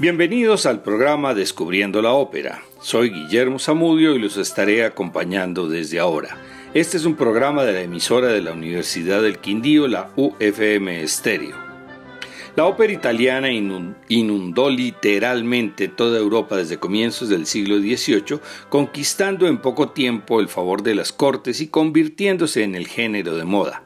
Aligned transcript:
Bienvenidos 0.00 0.64
al 0.64 0.82
programa 0.82 1.34
Descubriendo 1.34 2.00
la 2.00 2.14
Ópera. 2.14 2.62
Soy 2.80 3.10
Guillermo 3.10 3.58
Zamudio 3.58 4.14
y 4.14 4.18
los 4.18 4.38
estaré 4.38 4.86
acompañando 4.86 5.68
desde 5.68 5.98
ahora. 6.00 6.38
Este 6.72 6.96
es 6.96 7.04
un 7.04 7.16
programa 7.16 7.64
de 7.64 7.74
la 7.74 7.82
emisora 7.82 8.28
de 8.28 8.40
la 8.40 8.52
Universidad 8.52 9.20
del 9.20 9.40
Quindío, 9.40 9.88
la 9.88 10.10
UFM 10.16 11.02
Estéreo. 11.02 11.54
La 12.56 12.64
ópera 12.64 12.94
italiana 12.94 13.50
inundó 13.52 14.70
literalmente 14.70 15.88
toda 15.88 16.18
Europa 16.18 16.56
desde 16.56 16.78
comienzos 16.78 17.28
del 17.28 17.44
siglo 17.44 17.76
XVIII, 17.76 18.40
conquistando 18.70 19.48
en 19.48 19.58
poco 19.58 19.90
tiempo 19.90 20.40
el 20.40 20.48
favor 20.48 20.82
de 20.82 20.94
las 20.94 21.12
cortes 21.12 21.60
y 21.60 21.68
convirtiéndose 21.68 22.62
en 22.62 22.74
el 22.74 22.88
género 22.88 23.36
de 23.36 23.44
moda. 23.44 23.82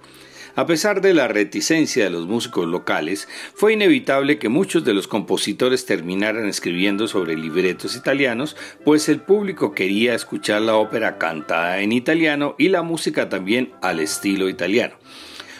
A 0.57 0.66
pesar 0.66 1.00
de 1.00 1.14
la 1.14 1.27
reticencia 1.27 2.04
de 2.04 2.11
los 2.11 2.29
músicos 2.29 2.68
locales, 2.68 3.29
fue 3.54 3.72
inevitable 3.72 4.39
que 4.39 4.49
muchos 4.49 4.85
de 4.85 4.95
los 4.95 5.08
compositores 5.08 5.85
terminaran 5.85 6.46
escribiendo 6.46 7.08
sobre 7.08 7.36
libretos 7.36 7.96
italianos, 7.96 8.57
pues 8.85 9.09
el 9.09 9.21
público 9.21 9.72
quería 9.75 10.14
escuchar 10.14 10.62
la 10.62 10.76
ópera 10.76 11.18
cantada 11.18 11.81
en 11.81 11.90
italiano 11.90 12.54
y 12.57 12.68
la 12.68 12.82
música 12.82 13.29
también 13.29 13.72
al 13.82 13.98
estilo 13.98 14.48
italiano. 14.48 14.95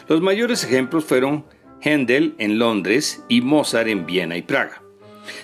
Los 0.09 0.21
mayores 0.21 0.63
ejemplos 0.63 1.05
fueron 1.05 1.45
Händel 1.81 2.37
en 2.39 2.61
Londres 2.61 3.25
y 3.29 3.41
Mozart 3.41 3.89
en 3.89 4.07
Viena 4.07 4.37
y 4.37 4.43
Praga. 4.43 4.81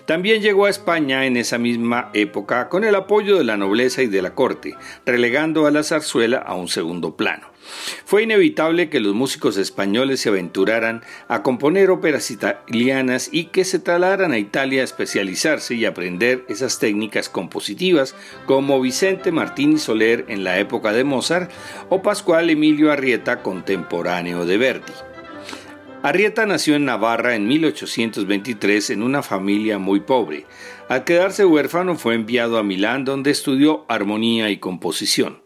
También 0.07 0.43
llegó 0.43 0.67
a 0.67 0.71
España 0.71 1.27
en 1.27 1.37
esa 1.37 1.59
misma 1.59 2.11
época 2.13 2.69
con 2.69 2.85
el 2.85 2.95
apoyo 2.95 3.37
de 3.37 3.45
la 3.45 3.57
nobleza 3.57 4.03
y 4.03 4.07
de 4.07 4.23
la 4.23 4.37
corte, 4.37 4.77
relegando 5.05 5.67
a 5.67 5.73
la 5.73 5.83
zarzuela 5.83 6.39
a 6.39 6.55
un 6.55 6.69
segundo 6.69 7.17
plano. 7.17 7.50
Fue 8.05 8.23
inevitable 8.23 8.89
que 8.89 9.01
los 9.01 9.15
músicos 9.15 9.57
españoles 9.57 10.21
se 10.21 10.29
aventuraran 10.29 11.03
a 11.29 11.43
componer 11.43 11.91
óperas 11.91 12.31
italianas 12.31 13.29
y 13.33 13.47
que 13.47 13.65
se 13.65 13.79
talaran 13.79 14.33
a 14.33 14.39
Italia 14.39 14.81
a 14.81 14.85
especializarse 14.85 15.75
y 15.75 15.85
aprender 15.85 16.45
esas 16.49 16.79
técnicas 16.79 17.29
compositivas 17.29 18.15
como 18.47 18.81
Vicente 18.81 19.33
Martín 19.33 19.79
Soler 19.79 20.25
en 20.29 20.45
la 20.45 20.59
época 20.59 20.93
de 20.93 21.05
Mozart 21.05 21.51
o 21.89 22.03
Pascual 22.03 22.51
Emilio 22.51 22.91
Arrieta 22.91 23.43
contemporáneo 23.43 24.47
de 24.47 24.59
Verdi. 24.59 24.93
Arrieta 26.03 26.47
nació 26.47 26.77
en 26.77 26.87
Navarra 26.87 27.35
en 27.35 27.47
1823 27.47 28.91
en 28.91 29.03
una 29.03 29.23
familia 29.23 29.79
muy 29.79 30.01
pobre. 30.01 30.47
Al 30.89 31.05
quedarse 31.05 31.45
huérfano 31.45 31.95
fue 31.95 32.15
enviado 32.15 32.57
a 32.57 32.63
Milán 32.63 33.05
donde 33.05 33.31
estudió 33.31 33.85
armonía 33.87 34.49
y 34.49 34.57
composición. 34.57 35.43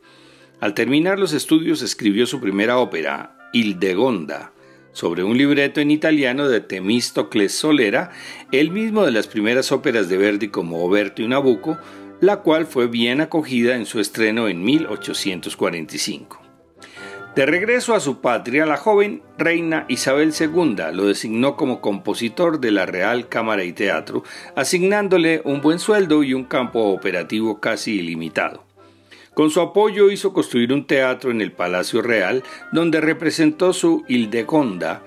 Al 0.65 0.73
terminar 0.73 1.19
los 1.19 1.35
estudios 1.35 1.83
escribió 1.83 2.25
su 2.25 2.41
primera 2.41 2.79
ópera, 2.79 3.37
Hildegonda, 3.53 4.55
sobre 4.93 5.23
un 5.23 5.37
libreto 5.37 5.83
en 5.83 5.91
italiano 5.91 6.49
de 6.49 6.63
Temístocles 6.63 7.53
Solera, 7.53 8.13
el 8.51 8.71
mismo 8.71 9.05
de 9.05 9.11
las 9.11 9.27
primeras 9.27 9.73
óperas 9.73 10.09
de 10.09 10.17
Verdi 10.17 10.49
como 10.49 10.83
Oberto 10.83 11.21
y 11.21 11.29
Nabucco, 11.29 11.77
la 12.23 12.39
cual 12.39 12.65
fue 12.65 12.87
bien 12.87 13.21
acogida 13.21 13.77
en 13.77 13.85
su 13.85 14.01
estreno 14.01 14.49
en 14.49 14.65
1845. 14.65 16.41
De 17.37 17.45
regreso 17.45 17.95
a 17.95 18.01
su 18.01 18.23
patria, 18.23 18.65
la 18.65 18.79
joven 18.79 19.23
reina 19.37 19.85
Isabel 19.91 20.33
II 20.33 20.77
lo 20.95 21.05
designó 21.05 21.57
como 21.57 21.83
compositor 21.83 22.59
de 22.59 22.71
la 22.71 22.87
Real 22.87 23.29
Cámara 23.29 23.65
y 23.65 23.75
Teatro, 23.75 24.23
asignándole 24.57 25.43
un 25.45 25.61
buen 25.61 25.79
sueldo 25.79 26.23
y 26.23 26.33
un 26.33 26.45
campo 26.45 26.85
operativo 26.85 27.61
casi 27.61 27.99
ilimitado. 27.99 28.64
Con 29.35 29.51
su 29.51 29.61
apoyo 29.61 30.11
hizo 30.11 30.33
construir 30.33 30.73
un 30.73 30.87
teatro 30.87 31.31
en 31.31 31.41
el 31.41 31.53
Palacio 31.53 32.03
Real, 32.03 32.45
donde 32.73 33.01
representó 33.01 33.73
su 33.73 34.05
Hildegonda 34.07 35.03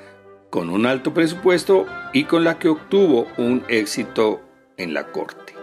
con 0.49 0.69
un 0.69 0.85
alto 0.85 1.13
presupuesto 1.13 1.85
y 2.13 2.25
con 2.25 2.43
la 2.43 2.59
que 2.59 2.69
obtuvo 2.69 3.27
un 3.37 3.63
éxito 3.67 4.41
en 4.77 4.93
la 4.93 5.11
corte. 5.11 5.53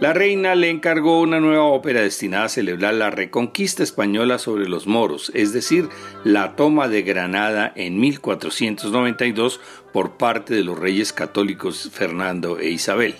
La 0.00 0.12
reina 0.12 0.54
le 0.54 0.70
encargó 0.70 1.20
una 1.20 1.40
nueva 1.40 1.64
ópera 1.64 2.00
destinada 2.00 2.44
a 2.44 2.48
celebrar 2.48 2.94
la 2.94 3.10
reconquista 3.10 3.82
española 3.82 4.38
sobre 4.38 4.68
los 4.68 4.86
moros, 4.86 5.32
es 5.34 5.52
decir, 5.52 5.88
la 6.22 6.54
toma 6.54 6.86
de 6.86 7.02
Granada 7.02 7.72
en 7.74 7.98
1492 7.98 9.60
por 9.92 10.16
parte 10.16 10.54
de 10.54 10.62
los 10.62 10.78
reyes 10.78 11.12
católicos 11.12 11.90
Fernando 11.92 12.60
e 12.60 12.68
Isabel. 12.70 13.16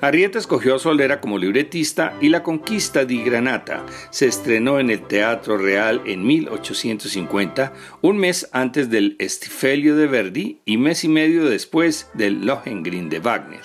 Arrieta 0.00 0.38
escogió 0.38 0.76
a 0.76 0.78
Solera 0.78 1.20
como 1.20 1.38
libretista 1.38 2.16
y 2.20 2.28
La 2.28 2.44
Conquista 2.44 3.04
di 3.04 3.20
Granata 3.24 3.84
se 4.10 4.26
estrenó 4.26 4.78
en 4.78 4.90
el 4.90 5.02
Teatro 5.02 5.58
Real 5.58 6.02
en 6.06 6.24
1850, 6.24 7.72
un 8.00 8.16
mes 8.16 8.48
antes 8.52 8.90
del 8.90 9.16
Estifelio 9.18 9.96
de 9.96 10.06
Verdi 10.06 10.60
y 10.64 10.76
mes 10.76 11.02
y 11.02 11.08
medio 11.08 11.46
después 11.46 12.10
del 12.14 12.46
Lohengrin 12.46 13.08
de 13.08 13.18
Wagner. 13.18 13.62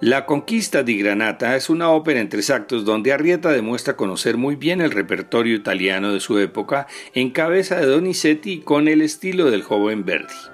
La 0.00 0.26
Conquista 0.26 0.82
di 0.82 0.98
Granata 0.98 1.56
es 1.56 1.70
una 1.70 1.88
ópera 1.88 2.20
en 2.20 2.28
tres 2.28 2.50
actos 2.50 2.84
donde 2.84 3.14
Arrieta 3.14 3.50
demuestra 3.50 3.96
conocer 3.96 4.36
muy 4.36 4.56
bien 4.56 4.82
el 4.82 4.90
repertorio 4.90 5.56
italiano 5.56 6.12
de 6.12 6.20
su 6.20 6.38
época 6.38 6.86
en 7.14 7.30
cabeza 7.30 7.76
de 7.76 7.86
Donizetti 7.86 8.60
con 8.60 8.88
el 8.88 9.00
estilo 9.00 9.50
del 9.50 9.62
joven 9.62 10.04
Verdi. 10.04 10.53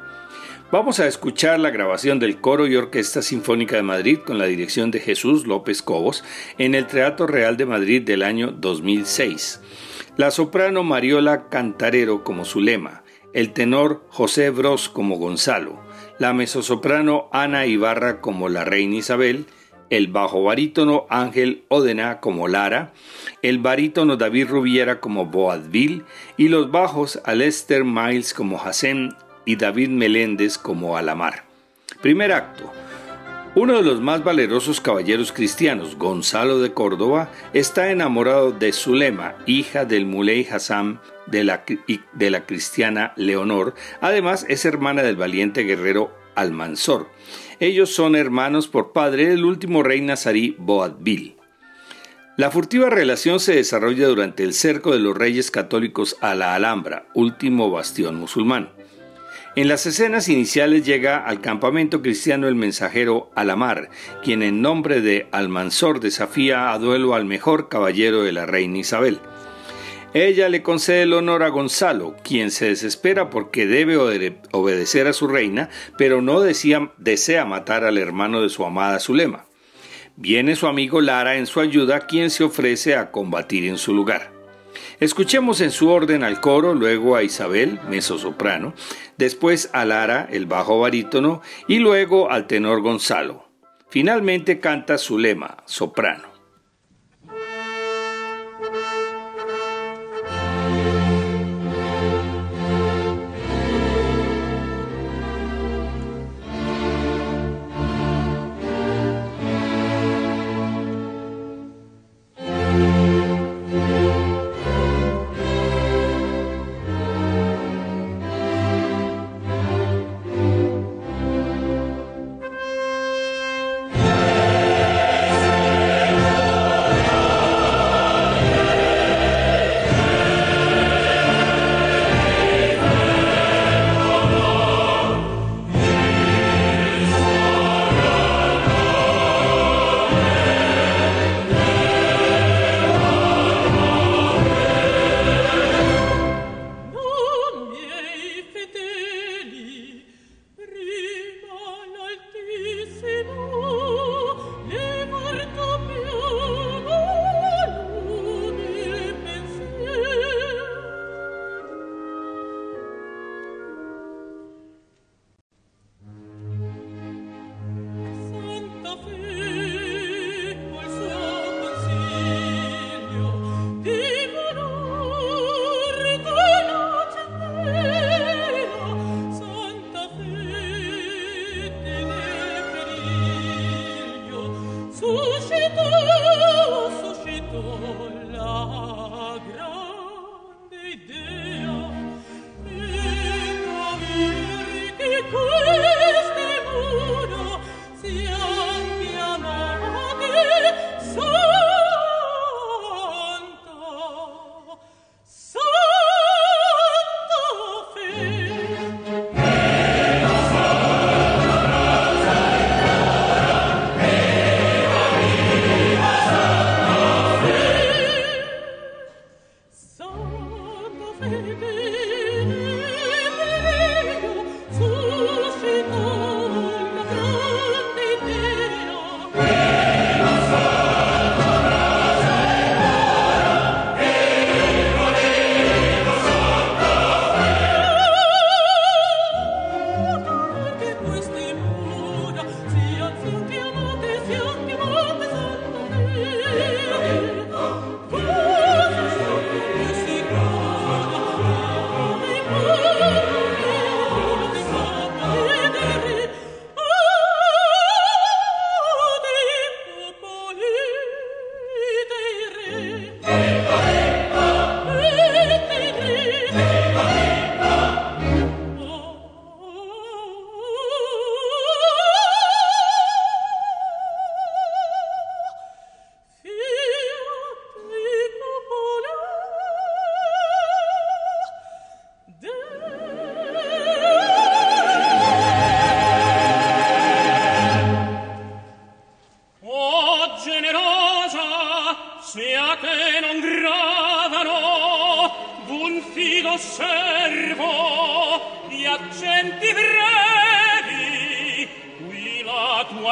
Vamos 0.73 1.01
a 1.01 1.09
escuchar 1.09 1.59
la 1.59 1.71
grabación 1.71 2.21
del 2.21 2.41
Coro 2.41 2.69
y 2.69 2.77
Orquesta 2.77 3.23
Sinfónica 3.23 3.75
de 3.75 3.83
Madrid 3.83 4.21
con 4.25 4.39
la 4.39 4.45
dirección 4.45 4.93
de 4.93 5.01
Jesús 5.01 5.45
López 5.45 5.83
Cobos 5.83 6.23
en 6.59 6.77
el 6.77 6.87
Teatro 6.87 7.27
Real 7.27 7.57
de 7.57 7.67
Madrid 7.67 8.03
del 8.03 8.23
año 8.23 8.53
2006. 8.53 9.61
La 10.17 10.31
soprano 10.31 10.85
Mariola 10.85 11.49
Cantarero 11.49 12.23
como 12.23 12.45
Zulema, 12.45 13.03
el 13.35 13.53
tenor 13.53 14.05
José 14.11 14.51
Bros 14.51 14.89
como 14.89 15.17
Gonzalo, 15.17 15.81
la 16.21 16.33
mezzosoprano 16.35 17.29
Ana 17.33 17.67
Ibarra 17.67 18.21
como 18.21 18.49
la 18.49 18.65
reina 18.65 18.95
Isabel, 18.95 19.47
el 19.91 20.07
bajo 20.07 20.45
barítono 20.45 21.05
Ángel 21.11 21.65
Odena 21.67 22.21
como 22.21 22.47
Lara, 22.47 22.93
el 23.43 23.59
barítono 23.59 24.17
David 24.17 24.47
Rubiera 24.47 25.01
como 25.01 25.27
Boadville 25.27 26.05
y 26.37 26.47
los 26.47 26.71
bajos 26.71 27.21
Alester 27.25 27.83
Miles 27.83 28.33
como 28.35 28.63
Hassem 28.63 29.11
y 29.45 29.57
David 29.57 29.89
Meléndez 29.89 30.59
como 30.59 30.97
Alamar. 30.97 31.45
Primer 32.03 32.33
acto. 32.33 32.73
Uno 33.57 33.77
de 33.77 33.83
los 33.83 34.01
más 34.01 34.23
valerosos 34.23 34.81
caballeros 34.81 35.33
cristianos, 35.33 35.97
Gonzalo 35.97 36.61
de 36.61 36.73
Córdoba, 36.73 37.31
está 37.53 37.91
enamorado 37.91 38.53
de 38.53 38.73
Zulema, 38.73 39.35
hija 39.45 39.85
del 39.85 40.07
Muley 40.07 40.47
Hassan 40.49 41.01
de 41.27 41.43
la, 41.43 41.65
de 42.13 42.31
la 42.31 42.47
cristiana 42.47 43.13
Leonor. 43.17 43.75
Además, 44.01 44.47
es 44.49 44.65
hermana 44.65 45.03
del 45.03 45.17
valiente 45.17 45.65
guerrero 45.65 46.15
Almanzor. 46.37 47.09
Ellos 47.59 47.93
son 47.93 48.15
hermanos 48.15 48.69
por 48.69 48.93
padre 48.93 49.29
del 49.29 49.45
último 49.45 49.83
rey 49.83 50.01
nazarí 50.01 50.55
Boadbil. 50.59 51.35
La 52.37 52.51
furtiva 52.51 52.89
relación 52.89 53.41
se 53.41 53.57
desarrolla 53.57 54.07
durante 54.07 54.45
el 54.45 54.55
cerco 54.55 54.93
de 54.93 55.01
los 55.01 55.17
reyes 55.17 55.51
católicos 55.51 56.17
a 56.21 56.35
la 56.35 56.55
Alhambra, 56.55 57.07
último 57.15 57.71
bastión 57.71 58.15
musulmán. 58.15 58.71
En 59.61 59.69
las 59.69 59.85
escenas 59.85 60.31
iniciales 60.31 60.87
llega 60.87 61.19
al 61.19 61.43
campamento 61.43 62.01
cristiano 62.01 62.49
el 62.49 62.55
mensajero 62.55 63.31
Alamar, 63.35 63.91
quien 64.25 64.43
en 64.43 64.63
nombre 64.63 65.03
de 65.03 65.29
Almanzor 65.33 66.01
desafía 66.01 66.73
a 66.73 66.79
duelo 66.79 67.15
al 67.15 67.27
mejor 67.27 67.69
caballero 67.69 68.23
de 68.23 68.33
la 68.33 68.47
reina 68.47 68.79
Isabel. 68.79 69.19
Ella 70.15 70.49
le 70.49 70.63
concede 70.63 71.03
el 71.03 71.13
honor 71.13 71.43
a 71.43 71.51
Gonzalo, 71.51 72.17
quien 72.25 72.51
se 72.51 72.69
desespera 72.69 73.29
porque 73.29 73.67
debe 73.67 73.99
obedecer 74.51 75.07
a 75.07 75.13
su 75.13 75.29
reina, 75.29 75.69
pero 75.99 76.23
no 76.23 76.41
desea 76.41 77.45
matar 77.45 77.85
al 77.85 77.99
hermano 77.99 78.41
de 78.41 78.49
su 78.49 78.65
amada 78.65 78.99
Zulema. 78.99 79.45
Viene 80.17 80.57
su 80.57 80.69
amigo 80.69 81.03
Lara 81.03 81.37
en 81.37 81.45
su 81.45 81.61
ayuda, 81.61 82.07
quien 82.07 82.31
se 82.31 82.45
ofrece 82.45 82.97
a 82.97 83.11
combatir 83.11 83.67
en 83.67 83.77
su 83.77 83.93
lugar. 83.93 84.40
Escuchemos 85.01 85.63
en 85.63 85.71
su 85.71 85.89
orden 85.89 86.23
al 86.23 86.43
coro, 86.43 86.75
luego 86.75 87.17
a 87.17 87.23
Isabel, 87.23 87.81
soprano, 88.19 88.75
después 89.17 89.71
a 89.73 89.87
Lara, 89.87 90.29
el 90.31 90.45
bajo 90.45 90.79
barítono, 90.79 91.41
y 91.67 91.79
luego 91.79 92.31
al 92.31 92.47
tenor 92.47 92.83
Gonzalo. 92.83 93.49
Finalmente 93.89 94.61
canta 94.61 94.99
Zulema, 94.99 95.57
soprano. 95.65 96.30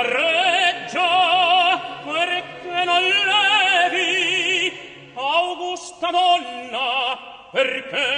reggio 0.03 1.00
perché 2.05 2.85
non 2.85 3.03
levi 3.03 4.73
augusta 5.15 6.11
donna 6.11 7.19
perché 7.50 8.18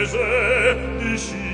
Paese, 0.00 0.78
di 0.96 1.49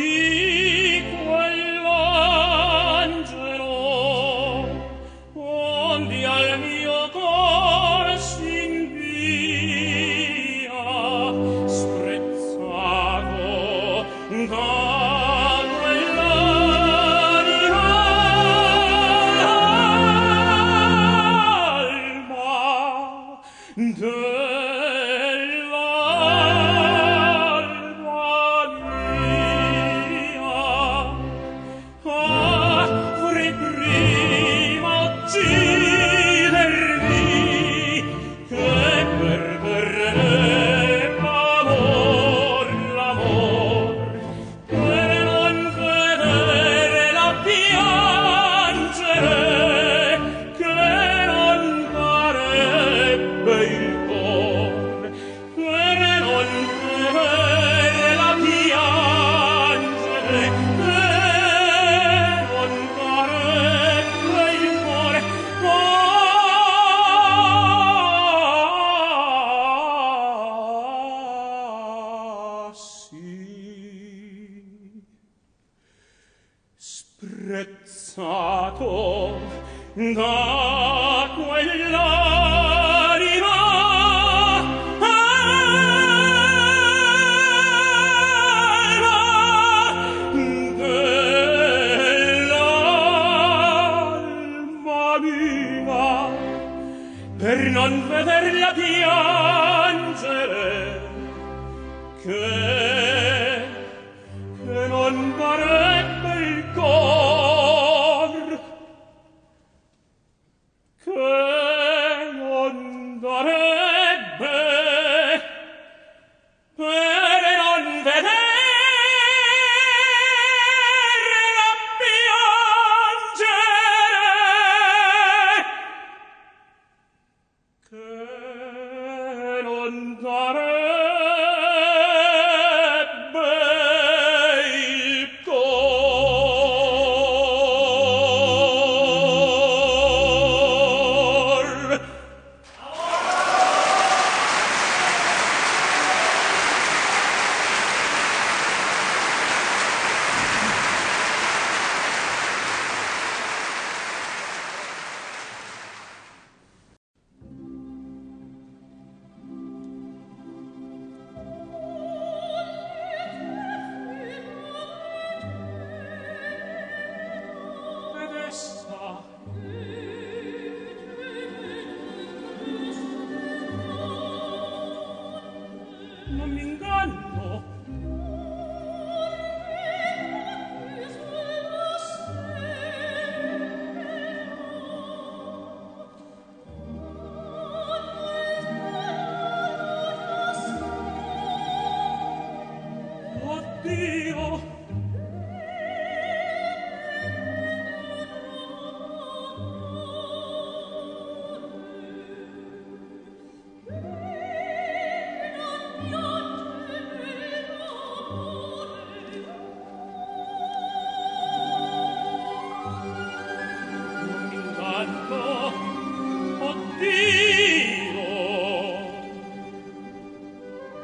E. 0.00 0.47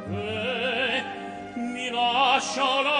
te 0.07 1.03
mi 1.57 1.91
lascia 1.91 2.83
la 2.83 2.94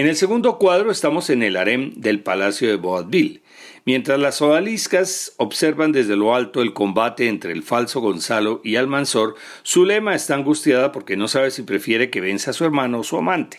En 0.00 0.08
el 0.08 0.16
segundo 0.16 0.56
cuadro 0.56 0.90
estamos 0.90 1.28
en 1.28 1.42
el 1.42 1.58
harem 1.58 1.92
del 1.94 2.22
Palacio 2.22 2.70
de 2.70 2.76
Boabdil, 2.76 3.42
mientras 3.84 4.18
las 4.18 4.40
odaliscas 4.40 5.34
observan 5.36 5.92
desde 5.92 6.16
lo 6.16 6.34
alto 6.34 6.62
el 6.62 6.72
combate 6.72 7.28
entre 7.28 7.52
el 7.52 7.62
falso 7.62 8.00
Gonzalo 8.00 8.62
y 8.64 8.76
Almanzor, 8.76 9.34
Zulema 9.62 10.14
está 10.14 10.36
angustiada 10.36 10.90
porque 10.90 11.18
no 11.18 11.28
sabe 11.28 11.50
si 11.50 11.64
prefiere 11.64 12.08
que 12.08 12.22
venza 12.22 12.52
a 12.52 12.54
su 12.54 12.64
hermano 12.64 13.00
o 13.00 13.04
su 13.04 13.18
amante. 13.18 13.58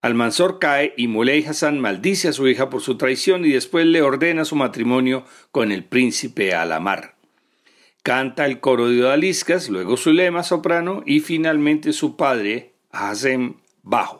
Almanzor 0.00 0.60
cae 0.60 0.94
y 0.96 1.08
Muley 1.08 1.44
Hassan 1.44 1.78
maldice 1.78 2.28
a 2.28 2.32
su 2.32 2.48
hija 2.48 2.70
por 2.70 2.80
su 2.80 2.96
traición 2.96 3.44
y 3.44 3.50
después 3.50 3.84
le 3.84 4.00
ordena 4.00 4.46
su 4.46 4.56
matrimonio 4.56 5.26
con 5.50 5.72
el 5.72 5.84
príncipe 5.84 6.54
Alamar. 6.54 7.16
Canta 8.02 8.46
el 8.46 8.60
coro 8.60 8.88
de 8.88 9.04
odaliscas, 9.04 9.68
luego 9.68 9.98
Zulema 9.98 10.42
soprano 10.42 11.02
y 11.04 11.20
finalmente 11.20 11.92
su 11.92 12.16
padre 12.16 12.72
Hasem 12.92 13.56
bajo. 13.82 14.19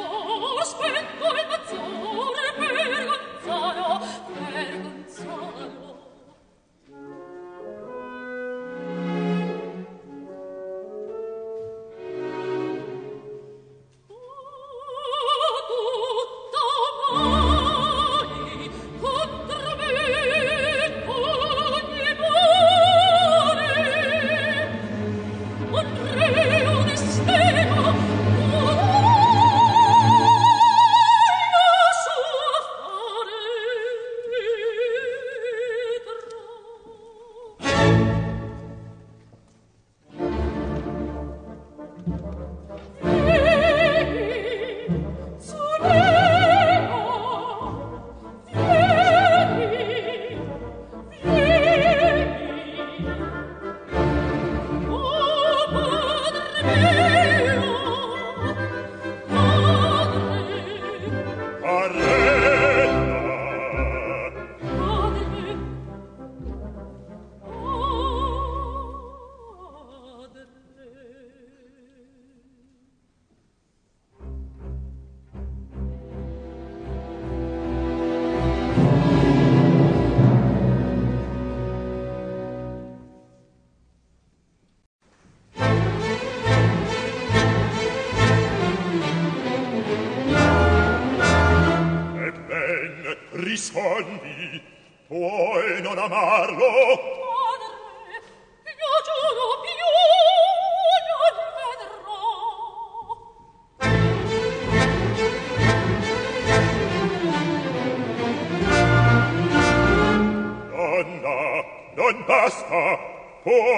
Oh. 0.00 0.37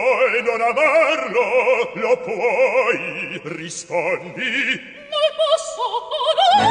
puoi 0.01 0.43
non 0.43 0.61
amarlo, 0.61 1.93
lo 1.95 2.17
puoi, 2.19 3.41
rispondi. 3.45 4.81
Non 5.11 5.29
posso, 5.37 5.85
no! 6.41 6.65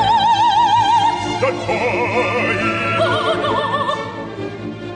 Non 1.39 1.55
puoi. 1.65 2.57
Oh, 2.99 3.33
no! 3.43 3.53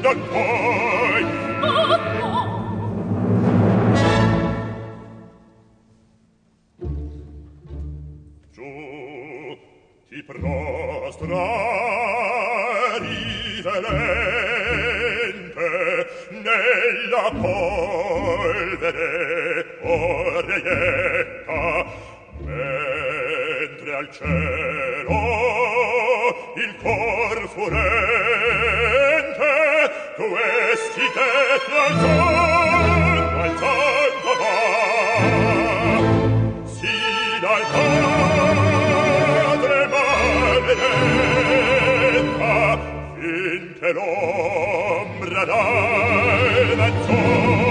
Non 0.01 0.17
puoi. 0.29 1.23
Oh, 1.61 1.85
no! 2.17 2.31
Giù, 8.51 8.69
ti 10.09 10.19
prostra 10.23 11.62
vetta 20.75 21.85
mentre 22.39 23.95
al 23.95 24.09
cielo 24.11 25.19
il 26.55 26.75
cor 26.81 27.47
furente 27.49 27.91
questi 30.15 31.01
che 31.13 31.29
alzando 31.75 33.21
alzando 33.41 34.31
va 34.39 34.57
si 36.65 36.95
dal 37.41 37.63
padre 39.51 39.87
maledetta 39.87 41.21
finché 43.19 43.89
l'ombra 43.93 45.45
dal 45.45 46.75
mezzo 46.77 47.62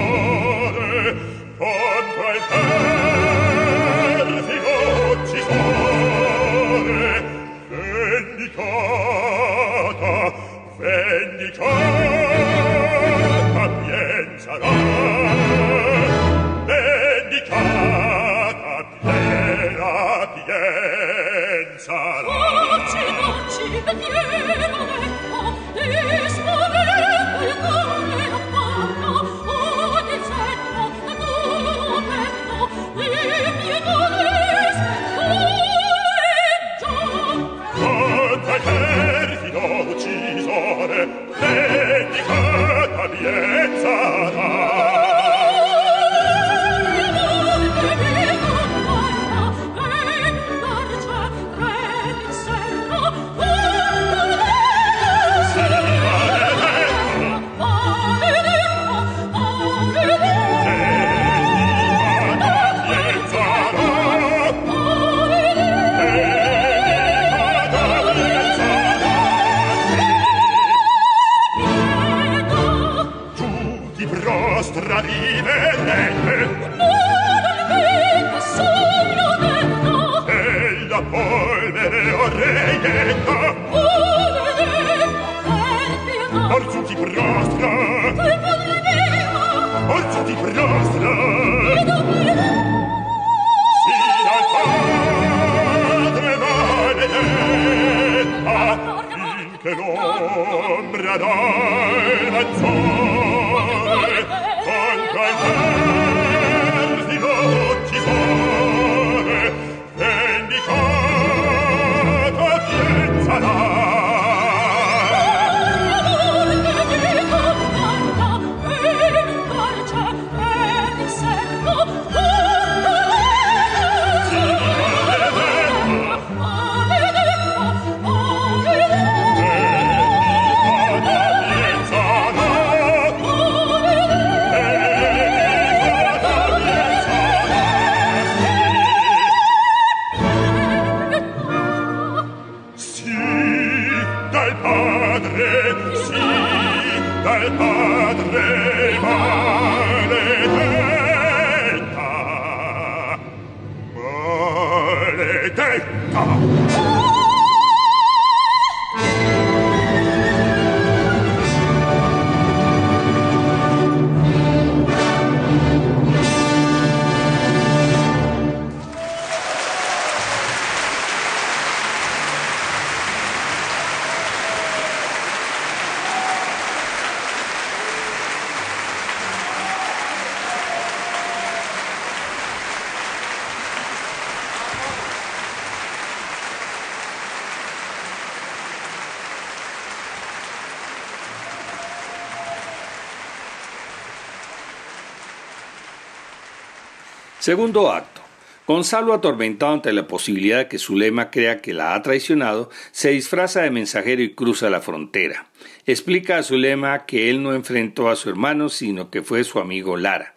Segundo 197.42 197.90
acto. 197.90 198.20
Gonzalo, 198.68 199.12
atormentado 199.12 199.72
ante 199.72 199.92
la 199.92 200.06
posibilidad 200.06 200.58
de 200.58 200.68
que 200.68 200.78
Zulema 200.78 201.32
crea 201.32 201.60
que 201.60 201.74
la 201.74 201.96
ha 201.96 202.00
traicionado, 202.00 202.70
se 202.92 203.10
disfraza 203.10 203.62
de 203.62 203.72
mensajero 203.72 204.22
y 204.22 204.32
cruza 204.32 204.70
la 204.70 204.80
frontera. 204.80 205.50
Explica 205.84 206.38
a 206.38 206.44
Zulema 206.44 207.04
que 207.04 207.30
él 207.30 207.42
no 207.42 207.52
enfrentó 207.52 208.10
a 208.10 208.14
su 208.14 208.28
hermano, 208.30 208.68
sino 208.68 209.10
que 209.10 209.22
fue 209.22 209.42
su 209.42 209.58
amigo 209.58 209.96
Lara. 209.96 210.36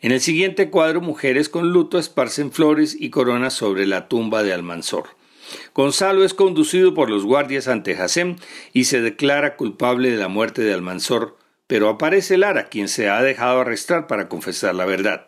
En 0.00 0.12
el 0.12 0.22
siguiente 0.22 0.70
cuadro, 0.70 1.02
mujeres 1.02 1.50
con 1.50 1.74
luto 1.74 1.98
esparcen 1.98 2.52
flores 2.52 2.96
y 2.98 3.10
coronas 3.10 3.52
sobre 3.52 3.86
la 3.86 4.08
tumba 4.08 4.42
de 4.42 4.54
Almanzor. 4.54 5.08
Gonzalo 5.74 6.24
es 6.24 6.32
conducido 6.32 6.94
por 6.94 7.10
los 7.10 7.26
guardias 7.26 7.68
ante 7.68 7.98
Hasem 7.98 8.36
y 8.72 8.84
se 8.84 9.02
declara 9.02 9.56
culpable 9.56 10.10
de 10.10 10.16
la 10.16 10.28
muerte 10.28 10.62
de 10.62 10.72
Almanzor, 10.72 11.36
pero 11.66 11.90
aparece 11.90 12.38
Lara, 12.38 12.70
quien 12.70 12.88
se 12.88 13.10
ha 13.10 13.20
dejado 13.20 13.60
arrestar 13.60 14.06
para 14.06 14.30
confesar 14.30 14.74
la 14.74 14.86
verdad. 14.86 15.26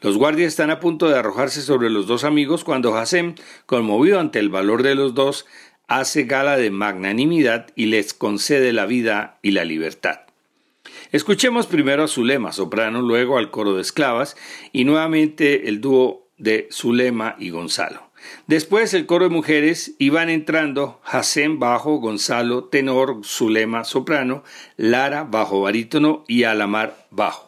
Los 0.00 0.16
guardias 0.16 0.48
están 0.48 0.70
a 0.70 0.80
punto 0.80 1.08
de 1.08 1.18
arrojarse 1.18 1.62
sobre 1.62 1.90
los 1.90 2.06
dos 2.06 2.24
amigos 2.24 2.64
cuando 2.64 2.96
Hasem, 2.96 3.34
conmovido 3.66 4.20
ante 4.20 4.38
el 4.38 4.48
valor 4.48 4.82
de 4.82 4.94
los 4.94 5.14
dos, 5.14 5.46
hace 5.88 6.24
gala 6.24 6.56
de 6.56 6.70
magnanimidad 6.70 7.66
y 7.74 7.86
les 7.86 8.14
concede 8.14 8.72
la 8.72 8.86
vida 8.86 9.38
y 9.42 9.52
la 9.52 9.64
libertad. 9.64 10.20
Escuchemos 11.10 11.66
primero 11.66 12.04
a 12.04 12.08
Zulema, 12.08 12.52
soprano, 12.52 13.00
luego 13.00 13.38
al 13.38 13.50
coro 13.50 13.74
de 13.74 13.82
esclavas 13.82 14.36
y 14.72 14.84
nuevamente 14.84 15.68
el 15.68 15.80
dúo 15.80 16.28
de 16.36 16.68
Zulema 16.70 17.36
y 17.38 17.50
Gonzalo. 17.50 18.08
Después 18.46 18.94
el 18.94 19.06
coro 19.06 19.24
de 19.24 19.34
mujeres 19.34 19.94
y 19.98 20.10
van 20.10 20.28
entrando 20.28 21.00
Hasem 21.04 21.58
bajo, 21.58 21.96
Gonzalo 21.96 22.64
tenor, 22.64 23.20
Zulema 23.24 23.84
soprano, 23.84 24.44
Lara 24.76 25.24
bajo 25.24 25.62
barítono 25.62 26.24
y 26.28 26.44
Alamar 26.44 27.06
bajo. 27.10 27.47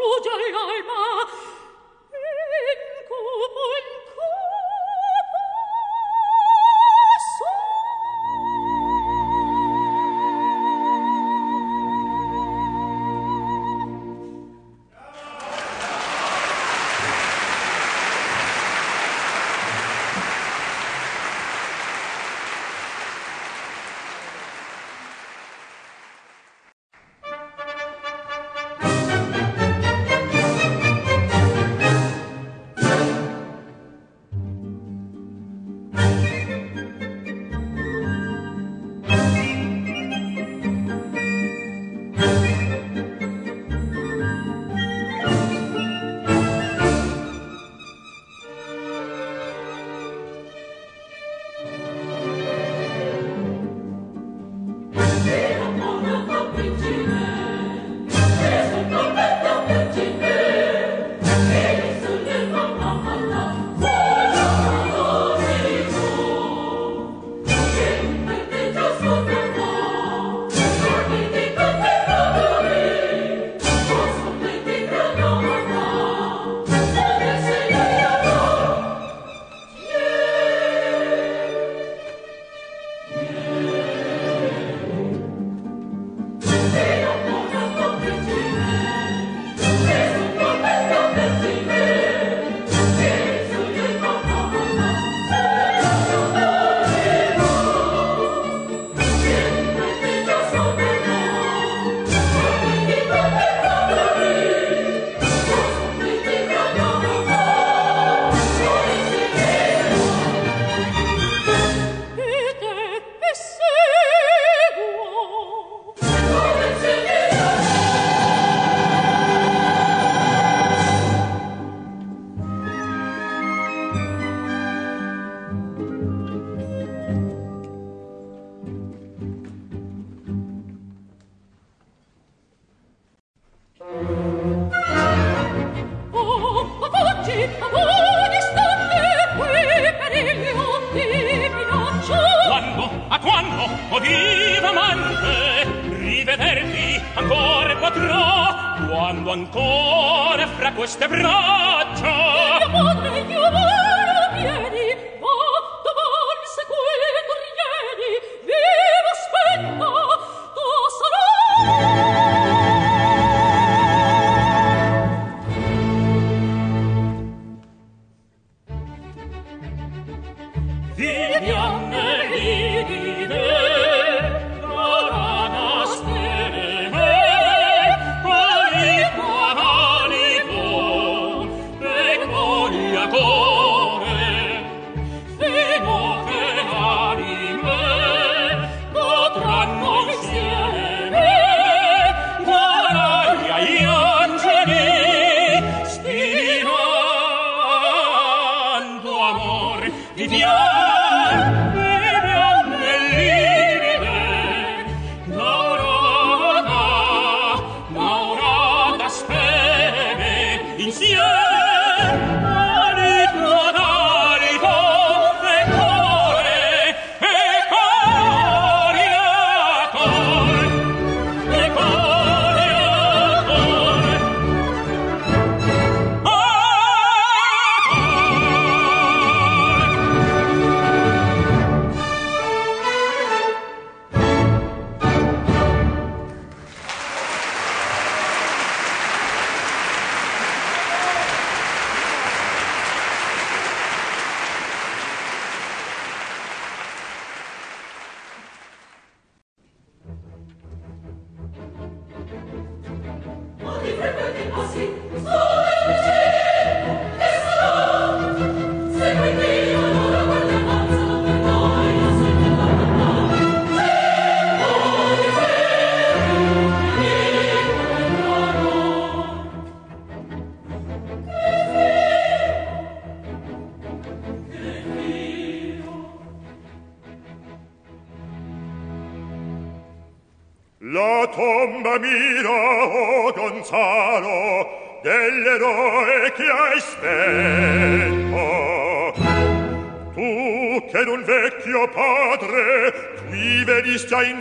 rugia 0.00 0.32
e 0.32 0.48
in 0.48 0.88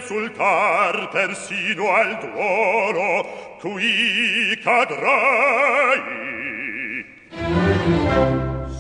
insultar 0.09 1.09
persino 1.09 1.91
al 1.93 2.17
duolo 2.17 3.57
cui 3.59 4.59
cadrai. 4.63 6.01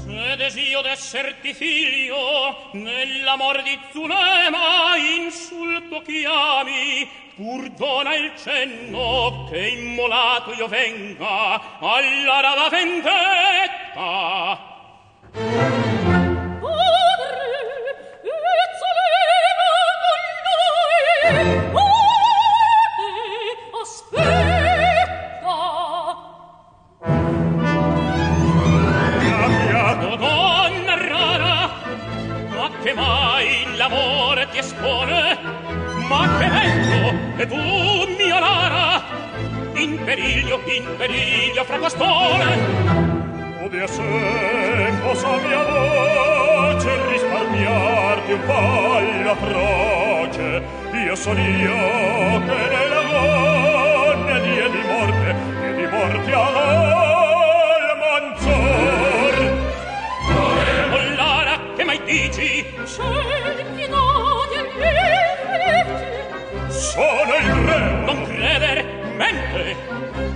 Se 0.05 0.35
desio 0.37 0.81
d'esserti 0.81 1.53
figlio 1.53 2.71
nell'amor 2.73 3.61
di 3.61 3.77
Zulema 3.91 4.97
insulto 4.97 6.01
chiami 6.01 7.07
pur 7.35 7.69
dona 7.77 8.15
il 8.15 8.31
cenno 8.35 9.47
che 9.51 9.67
immolato 9.67 10.53
io 10.53 10.67
venga 10.67 11.61
alla 11.79 12.39
rava 12.39 12.69
vendetta. 12.69 14.57
Ti 34.51 34.57
espone? 34.57 35.37
Ma 36.07 36.37
che 36.37 36.47
vento, 36.47 37.41
e 37.41 37.47
tu, 37.47 37.55
mia 38.17 38.39
Lara, 38.39 39.03
in 39.75 40.03
periglio, 40.03 40.61
in 40.65 40.85
periglio 40.97 41.63
fra 41.63 41.77
costone. 41.77 43.17
Obbia 43.63 43.87
se 43.87 44.01
possa 45.03 45.37
mia 45.37 45.63
voce 45.63 47.07
risparmiarti 47.11 48.31
un 48.31 48.45
po' 48.45 48.99
la 49.23 49.35
croce, 49.35 50.63
io 50.93 51.15
son 51.15 51.37
io 51.37 52.41
che 52.45 52.67
nella 52.73 53.01
gonne 53.03 54.41
die 54.41 54.69
di 54.71 54.81
morte, 54.87 55.35
die 55.59 55.75
di 55.75 55.85
morte 55.85 56.33
al 56.33 57.97
manzor. 58.01 59.35
O 60.91 60.97
Lara, 61.15 61.59
che 61.75 61.83
mai 61.83 62.01
dici? 62.05 62.65
Scegli 62.85 63.88
sono 66.91 67.35
il 67.35 67.51
re 67.67 67.79
non 68.05 68.23
creder 68.23 68.83
mente 69.15 69.75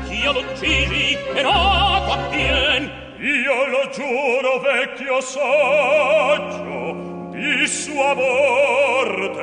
ch'io 0.06 0.32
l'uccisi 0.34 1.18
e 1.34 1.42
no 1.42 2.04
t'appien 2.08 2.92
io 3.18 3.68
lo 3.68 3.90
giuro 3.90 4.60
vecchio 4.60 5.22
saggio 5.22 7.14
di 7.32 7.66
sua 7.68 8.14
morte. 8.14 9.42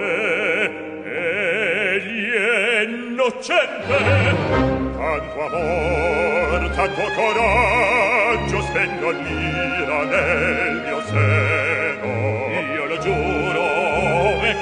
Egli 1.04 2.30
è 2.30 2.82
innocente. 2.82 3.96
Tanto 4.96 5.46
amor 5.46 6.70
tanto 6.74 7.02
coraggio 7.14 8.62
spendo 8.62 9.10
l'ira 9.10 10.04
nel 10.04 10.82
mio 10.84 11.02
ser. 11.06 11.69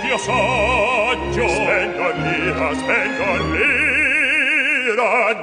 mio 0.08 0.16
saggio 0.16 1.46
Svengolia, 1.46 2.72
svengolia 2.72 3.68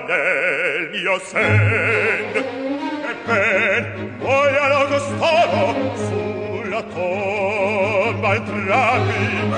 nel 0.07 0.89
mio 0.91 1.19
sen 1.19 2.33
E 2.35 3.13
ben 3.25 4.17
voi 4.17 4.55
all'Augustolo 4.57 5.95
sulla 5.95 6.81
tomba 6.81 8.33
entrami 8.33 9.53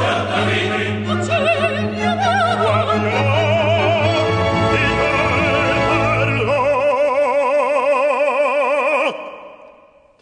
Certamente 0.00 0.86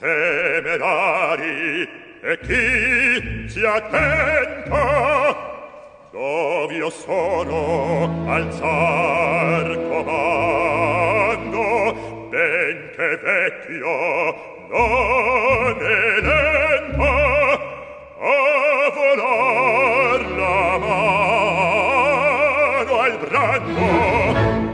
Temerari 0.01 1.89
e 2.22 2.39
chi 2.41 3.05
si 3.49 3.64
attenta 3.64 5.37
Dov'io 6.11 6.91
sono 6.91 8.24
alzar 8.29 9.66
comando 9.89 11.64
Ben 12.31 12.91
che 12.97 13.16
vecchio 13.22 14.35
non 14.68 15.77
è 15.81 16.20
lento 16.20 17.05
A 18.18 18.91
volar 18.95 20.20
la 20.31 20.79
mano 20.79 22.14
al 22.99 23.16
branco. 23.18 23.89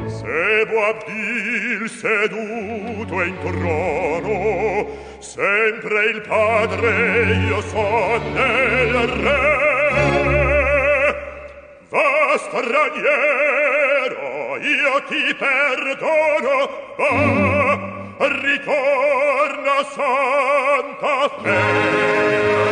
Se 0.08 0.64
vuol 0.66 0.96
dir 1.06 1.88
seduto 1.90 3.22
in 3.22 3.36
trono 3.40 5.01
sempre 5.22 6.04
il 6.06 6.20
padre 6.22 7.36
io 7.46 7.60
son 7.62 8.32
nel 8.32 9.06
re. 9.06 10.50
Va 11.88 12.36
straniero 12.38 14.22
io 14.58 15.02
ti 15.08 15.34
perdono 15.34 16.68
va 16.96 17.92
ritorna 18.40 19.84
santa 19.94 21.28
fe. 21.42 22.71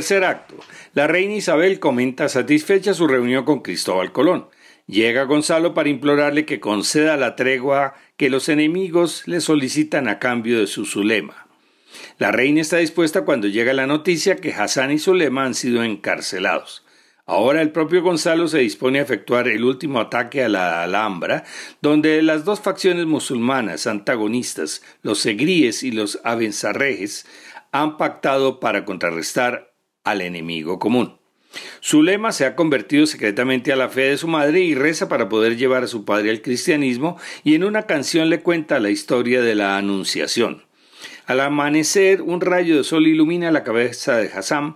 Tercer 0.00 0.24
acto. 0.24 0.54
La 0.94 1.06
reina 1.06 1.34
Isabel 1.34 1.78
comenta 1.78 2.30
satisfecha 2.30 2.94
su 2.94 3.06
reunión 3.06 3.44
con 3.44 3.60
Cristóbal 3.60 4.12
Colón. 4.12 4.46
Llega 4.86 5.24
Gonzalo 5.24 5.74
para 5.74 5.90
implorarle 5.90 6.46
que 6.46 6.58
conceda 6.58 7.18
la 7.18 7.36
tregua 7.36 7.92
que 8.16 8.30
los 8.30 8.48
enemigos 8.48 9.24
le 9.26 9.42
solicitan 9.42 10.08
a 10.08 10.18
cambio 10.18 10.58
de 10.58 10.66
su 10.66 10.86
Zulema. 10.86 11.46
La 12.16 12.32
reina 12.32 12.62
está 12.62 12.78
dispuesta 12.78 13.26
cuando 13.26 13.46
llega 13.46 13.74
la 13.74 13.86
noticia 13.86 14.36
que 14.36 14.54
Hassan 14.54 14.92
y 14.92 14.98
Zulema 14.98 15.44
han 15.44 15.52
sido 15.52 15.84
encarcelados. 15.84 16.82
Ahora 17.26 17.60
el 17.60 17.70
propio 17.70 18.00
Gonzalo 18.00 18.48
se 18.48 18.60
dispone 18.60 19.00
a 19.00 19.02
efectuar 19.02 19.48
el 19.48 19.64
último 19.64 20.00
ataque 20.00 20.42
a 20.42 20.48
la 20.48 20.82
Alhambra, 20.82 21.44
donde 21.82 22.22
las 22.22 22.46
dos 22.46 22.60
facciones 22.60 23.04
musulmanas 23.04 23.86
antagonistas, 23.86 24.82
los 25.02 25.18
segríes 25.18 25.82
y 25.82 25.90
los 25.92 26.20
avensarrejes, 26.24 27.26
han 27.72 27.98
pactado 27.98 28.60
para 28.60 28.86
contrarrestar 28.86 29.69
al 30.04 30.20
enemigo 30.20 30.78
común. 30.78 31.18
Zulema 31.82 32.32
se 32.32 32.46
ha 32.46 32.54
convertido 32.54 33.06
secretamente 33.06 33.72
a 33.72 33.76
la 33.76 33.88
fe 33.88 34.02
de 34.02 34.16
su 34.16 34.28
madre 34.28 34.60
y 34.60 34.74
reza 34.74 35.08
para 35.08 35.28
poder 35.28 35.56
llevar 35.56 35.84
a 35.84 35.88
su 35.88 36.04
padre 36.04 36.30
al 36.30 36.42
cristianismo 36.42 37.18
y 37.42 37.54
en 37.54 37.64
una 37.64 37.82
canción 37.82 38.30
le 38.30 38.40
cuenta 38.40 38.78
la 38.78 38.90
historia 38.90 39.42
de 39.42 39.54
la 39.54 39.76
Anunciación. 39.76 40.64
Al 41.26 41.40
amanecer, 41.40 42.22
un 42.22 42.40
rayo 42.40 42.76
de 42.76 42.84
sol 42.84 43.06
ilumina 43.06 43.50
la 43.50 43.64
cabeza 43.64 44.16
de 44.16 44.30
Hassam 44.32 44.74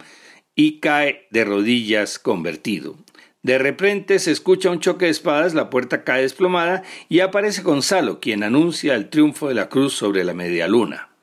y 0.55 0.81
cae 0.81 1.27
de 1.31 1.45
rodillas 1.45 2.19
convertido. 2.19 2.97
De 3.43 3.59
repente 3.59 4.19
se 4.19 4.31
escucha 4.31 4.71
un 4.71 4.81
choque 4.81 5.05
de 5.05 5.11
espadas, 5.11 5.53
la 5.53 5.69
puerta 5.69 6.03
cae 6.03 6.23
desplomada 6.23 6.83
y 7.09 7.21
aparece 7.21 7.63
Gonzalo, 7.63 8.19
quien 8.19 8.43
anuncia 8.43 8.95
el 8.95 9.11
triunfo 9.11 9.49
de 9.49 9.55
la 9.55 9.69
cruz 9.69 9.93
sobre 9.93 10.25
la 10.25 10.33
media 10.33 10.67
luna. 10.67 11.14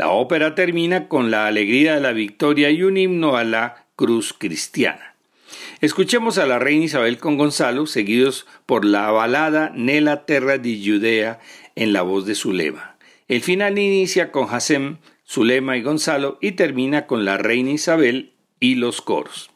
La 0.00 0.08
ópera 0.08 0.54
termina 0.54 1.08
con 1.08 1.30
la 1.30 1.46
alegría 1.46 1.96
de 1.96 2.00
la 2.00 2.12
victoria 2.12 2.70
y 2.70 2.84
un 2.84 2.96
himno 2.96 3.36
a 3.36 3.44
la 3.44 3.84
cruz 3.96 4.32
cristiana. 4.32 5.14
Escuchemos 5.82 6.38
a 6.38 6.46
la 6.46 6.58
reina 6.58 6.86
Isabel 6.86 7.18
con 7.18 7.36
Gonzalo, 7.36 7.84
seguidos 7.84 8.46
por 8.64 8.86
la 8.86 9.10
balada 9.10 9.72
Nella 9.74 10.24
Terra 10.24 10.56
di 10.56 10.82
Judea 10.82 11.38
en 11.76 11.92
la 11.92 12.00
voz 12.00 12.24
de 12.24 12.34
Zulema. 12.34 12.96
El 13.28 13.42
final 13.42 13.78
inicia 13.78 14.32
con 14.32 14.48
Hassem, 14.48 14.96
Zulema 15.28 15.76
y 15.76 15.82
Gonzalo 15.82 16.38
y 16.40 16.52
termina 16.52 17.06
con 17.06 17.26
la 17.26 17.36
reina 17.36 17.72
Isabel 17.72 18.32
y 18.58 18.76
los 18.76 19.02
coros. 19.02 19.50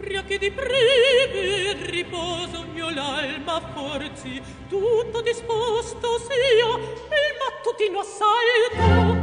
pria 0.00 0.24
che 0.24 0.38
di 0.38 0.50
preghe 0.50 1.76
riposo 1.90 2.64
mio 2.72 2.88
l'alma 2.88 3.60
forzi 3.74 4.40
tutto 4.68 5.20
disposto 5.20 6.18
sia 6.18 6.74
il 6.76 7.36
mattutino 7.38 8.00
assalto 8.00 9.19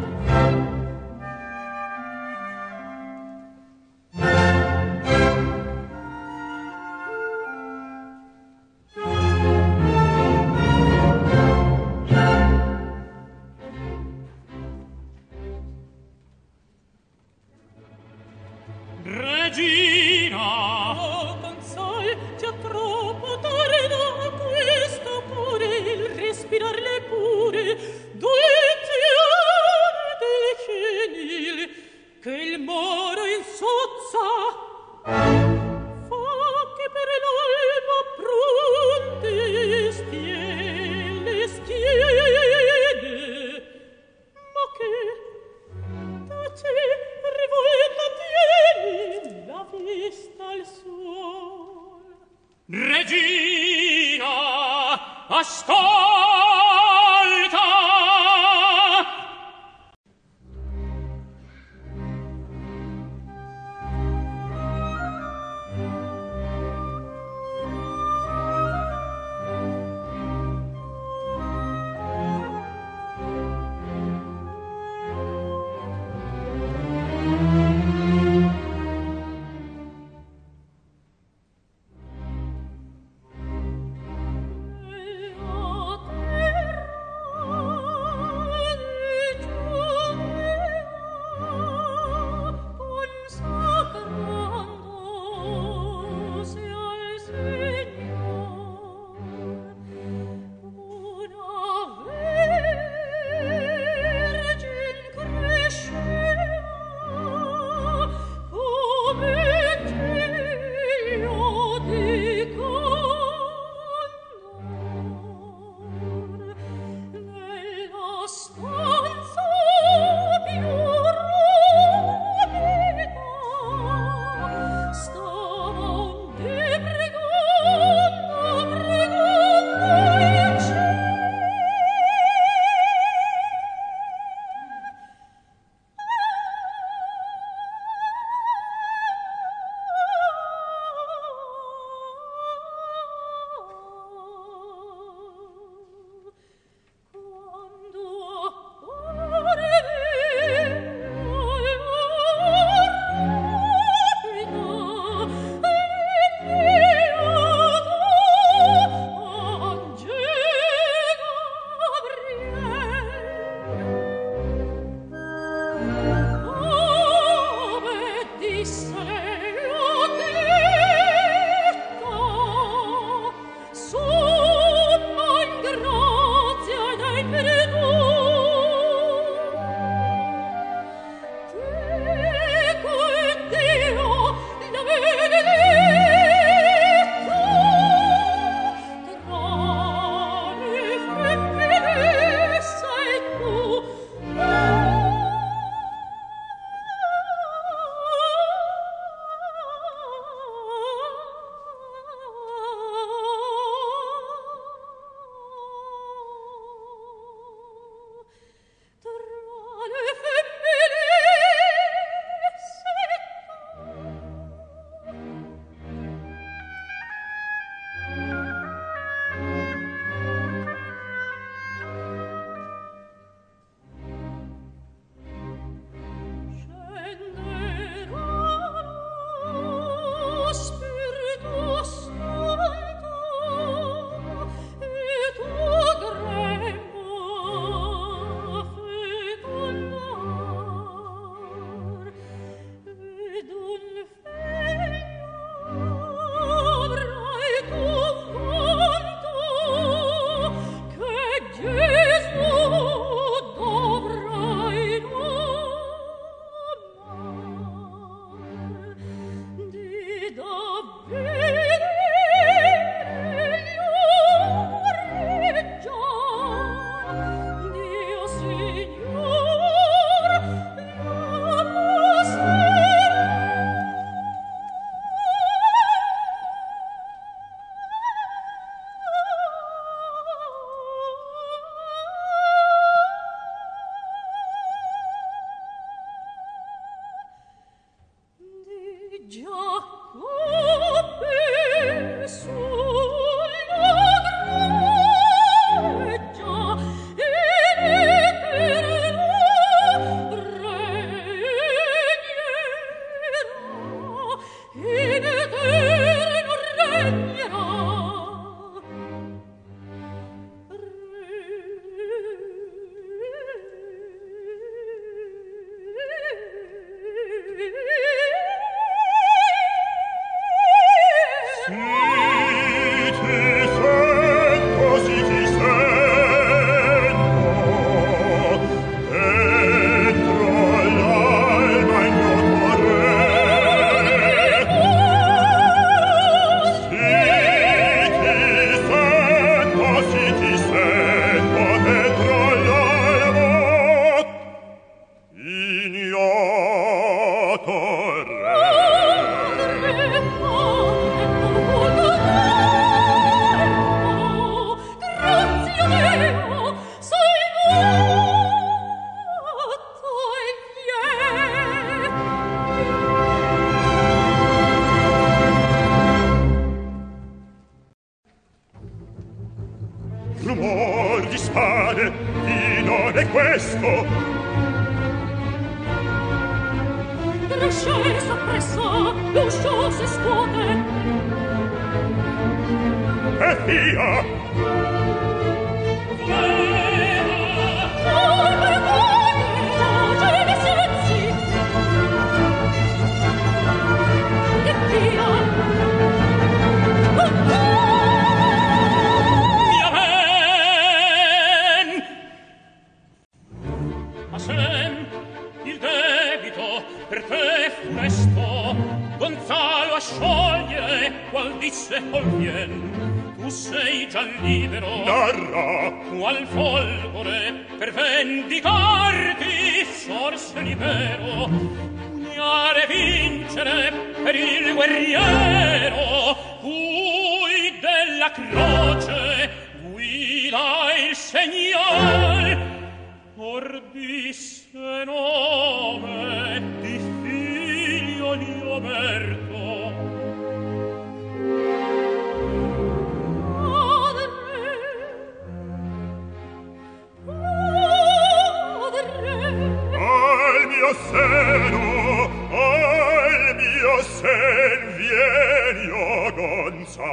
mio 450.88 450.95
seno, 451.11 452.31
al 452.49 453.55
mio 453.55 454.01
sen 454.03 454.81
vieni, 454.95 455.89
o 455.91 456.31
Gonzal. 456.31 457.05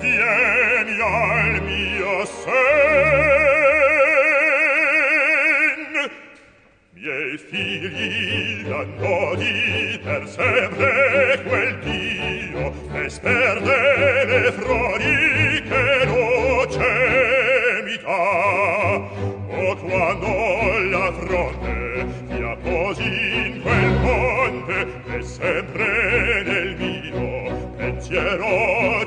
Vieni 0.00 1.00
al 1.00 1.62
mio 1.62 2.26
sen, 2.26 2.60
miei 6.94 7.38
figli 7.38 8.62
danno 8.68 9.34
di 9.34 10.00
per 10.04 10.28
sempre 10.28 11.42
quel 11.44 11.78
Dio, 11.80 12.72
e 12.94 13.08
sperdere 13.08 14.11
pensiero 28.12 29.01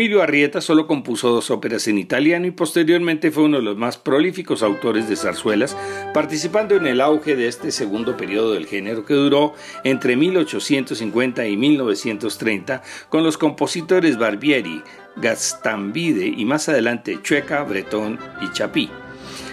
Emilio 0.00 0.22
Arrieta 0.22 0.62
solo 0.62 0.86
compuso 0.86 1.28
dos 1.28 1.50
óperas 1.50 1.86
en 1.86 1.98
italiano 1.98 2.46
y 2.46 2.52
posteriormente 2.52 3.30
fue 3.30 3.42
uno 3.42 3.58
de 3.58 3.62
los 3.62 3.76
más 3.76 3.98
prolíficos 3.98 4.62
autores 4.62 5.10
de 5.10 5.14
zarzuelas, 5.14 5.76
participando 6.14 6.74
en 6.74 6.86
el 6.86 7.02
auge 7.02 7.36
de 7.36 7.48
este 7.48 7.70
segundo 7.70 8.16
periodo 8.16 8.54
del 8.54 8.66
género 8.66 9.04
que 9.04 9.12
duró 9.12 9.52
entre 9.84 10.16
1850 10.16 11.46
y 11.46 11.54
1930 11.58 12.82
con 13.10 13.24
los 13.24 13.36
compositores 13.36 14.16
Barbieri, 14.16 14.82
Gastambide 15.16 16.28
y 16.28 16.46
más 16.46 16.70
adelante 16.70 17.18
Chueca, 17.22 17.62
Bretón 17.64 18.18
y 18.40 18.50
Chapí. 18.54 18.88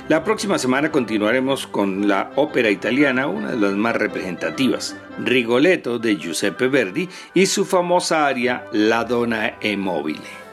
La 0.07 0.23
próxima 0.23 0.57
semana 0.57 0.89
continuaremos 0.89 1.67
con 1.67 2.07
la 2.07 2.31
ópera 2.35 2.69
italiana, 2.69 3.27
una 3.27 3.51
de 3.51 3.57
las 3.57 3.73
más 3.73 3.93
representativas, 3.93 4.95
Rigoletto 5.19 5.99
de 5.99 6.15
Giuseppe 6.15 6.69
Verdi 6.69 7.09
y 7.33 7.45
su 7.45 7.65
famosa 7.65 8.25
aria 8.25 8.67
La 8.71 9.03
Donna 9.03 9.59
è 9.59 9.75
mobile. 9.75 10.46